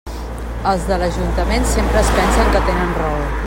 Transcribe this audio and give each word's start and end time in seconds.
Els 0.71 0.87
de 0.91 0.97
l'ajuntament 1.03 1.69
sempre 1.75 2.01
es 2.03 2.11
pensen 2.17 2.53
que 2.57 2.63
tenen 2.71 2.99
raó. 3.03 3.21